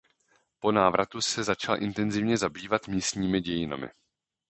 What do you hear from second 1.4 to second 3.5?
začal intenzivně zabývat místními